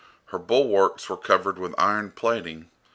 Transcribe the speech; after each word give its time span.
Her 0.29 0.39
bulwarks 0.39 1.09
were 1.09 1.15
covered 1.15 1.59
with 1.59 1.75
iron 1.77 2.13
plating. 2.13 2.71